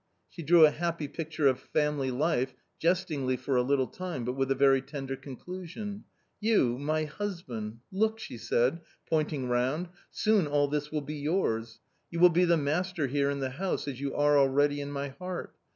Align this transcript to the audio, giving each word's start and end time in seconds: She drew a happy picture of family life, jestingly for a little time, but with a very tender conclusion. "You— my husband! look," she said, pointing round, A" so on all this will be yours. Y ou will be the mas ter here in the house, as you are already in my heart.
She 0.29 0.41
drew 0.41 0.65
a 0.65 0.71
happy 0.71 1.07
picture 1.07 1.45
of 1.45 1.59
family 1.59 2.09
life, 2.09 2.55
jestingly 2.79 3.37
for 3.37 3.55
a 3.55 3.61
little 3.61 3.85
time, 3.85 4.25
but 4.25 4.33
with 4.33 4.49
a 4.49 4.55
very 4.55 4.81
tender 4.81 5.15
conclusion. 5.15 6.05
"You— 6.39 6.79
my 6.79 7.03
husband! 7.03 7.81
look," 7.91 8.17
she 8.17 8.39
said, 8.39 8.81
pointing 9.07 9.47
round, 9.47 9.85
A" 9.85 9.89
so 10.09 10.39
on 10.39 10.47
all 10.47 10.67
this 10.67 10.91
will 10.91 11.01
be 11.01 11.17
yours. 11.17 11.81
Y 12.11 12.17
ou 12.17 12.19
will 12.19 12.29
be 12.31 12.45
the 12.45 12.57
mas 12.57 12.91
ter 12.91 13.05
here 13.05 13.29
in 13.29 13.41
the 13.41 13.51
house, 13.51 13.87
as 13.87 14.01
you 14.01 14.15
are 14.15 14.39
already 14.39 14.81
in 14.81 14.91
my 14.91 15.09
heart. 15.09 15.53